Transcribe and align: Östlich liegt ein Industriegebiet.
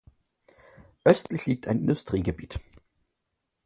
Östlich 1.03 1.45
liegt 1.45 1.67
ein 1.67 1.81
Industriegebiet. 1.81 2.59